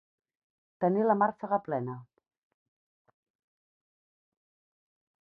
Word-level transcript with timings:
Tenir 0.83 1.03
la 1.09 1.15
màrfega 1.19 1.59
plena. 1.67 1.97